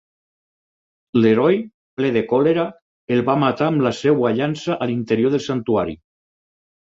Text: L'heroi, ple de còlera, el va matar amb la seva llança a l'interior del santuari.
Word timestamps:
L'heroi, 1.23 1.57
ple 1.99 2.09
de 2.15 2.23
còlera, 2.31 2.63
el 3.17 3.21
va 3.29 3.35
matar 3.43 3.67
amb 3.73 3.85
la 3.89 3.93
seva 3.99 4.31
llança 4.39 4.79
a 4.87 4.87
l'interior 4.93 5.35
del 5.35 5.45
santuari. 5.51 5.97